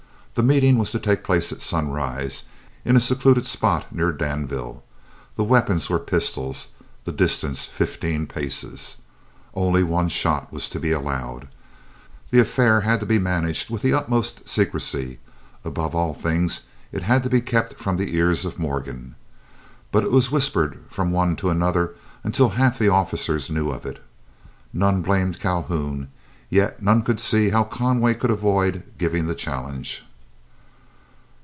The 0.33 0.43
meeting 0.43 0.77
was 0.77 0.91
to 0.91 0.99
take 0.99 1.25
place 1.25 1.51
at 1.51 1.61
sunrise, 1.61 2.45
in 2.85 2.95
a 2.95 3.01
secluded 3.01 3.45
spot 3.45 3.93
near 3.93 4.13
Danville; 4.13 4.81
the 5.35 5.43
weapons 5.43 5.89
were 5.89 5.99
pistols, 5.99 6.69
the 7.03 7.11
distance 7.11 7.65
fifteen 7.65 8.27
paces. 8.27 8.95
Only 9.53 9.83
one 9.83 10.07
shot 10.07 10.49
was 10.51 10.69
to 10.69 10.79
be 10.79 10.93
allowed. 10.93 11.49
The 12.29 12.39
affair 12.39 12.79
had 12.79 13.01
to 13.01 13.05
be 13.05 13.19
managed 13.19 13.69
with 13.69 13.81
the 13.81 13.93
utmost 13.93 14.47
secrecy; 14.47 15.19
above 15.65 15.93
all 15.93 16.13
things, 16.13 16.61
it 16.93 17.03
had 17.03 17.23
to 17.23 17.29
be 17.29 17.41
kept 17.41 17.73
from 17.73 17.97
the 17.97 18.15
ears 18.15 18.45
of 18.45 18.57
Morgan. 18.57 19.15
But 19.91 20.05
it 20.05 20.11
was 20.13 20.31
whispered 20.31 20.79
from 20.87 21.11
one 21.11 21.35
to 21.35 21.49
another 21.49 21.93
until 22.23 22.47
half 22.51 22.79
the 22.79 22.87
officers 22.87 23.49
knew 23.49 23.69
of 23.69 23.85
it. 23.85 24.01
None 24.71 25.01
blamed 25.01 25.41
Calhoun, 25.41 26.07
yet 26.49 26.81
none 26.81 27.01
could 27.01 27.19
see 27.19 27.49
how 27.49 27.65
Conway 27.65 28.13
could 28.13 28.31
avoid 28.31 28.83
giving 28.97 29.27
the 29.27 29.35
challenge. 29.35 30.05